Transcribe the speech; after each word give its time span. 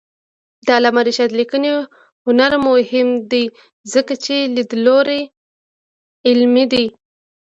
د 0.65 0.67
علامه 0.77 1.01
رشاد 1.07 1.31
لیکنی 1.39 1.69
هنر 2.25 2.51
مهم 2.67 3.09
دی 3.31 3.45
ځکه 3.93 4.13
چې 4.23 4.35
لیدلوری 4.55 5.21
علمي 6.27 6.65
دی. 6.73 6.85